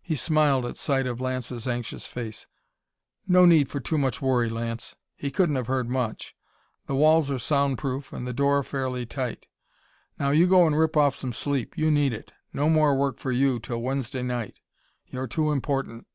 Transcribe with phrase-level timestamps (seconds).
[0.00, 2.46] He smiled at sight of Lance's anxious face.
[3.28, 4.96] "No need for too much worry, Lance!
[5.16, 6.34] He couldn't have heard much
[6.86, 9.48] the walls are sound proof and the door fairly tight.
[10.18, 11.76] Now, you go and rip off some sleep!
[11.76, 12.32] You need it!
[12.54, 14.60] No more work for you till Wednesday night
[15.10, 16.06] you're too important!"